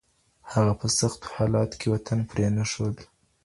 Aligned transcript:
هغه 0.51 0.73
په 0.79 0.87
سختو 0.99 1.27
حالاتو 1.35 1.77
کي 1.81 1.87
وطن 1.93 2.19
پرې 2.29 2.47
نه 2.57 2.63
ښود. 2.71 2.97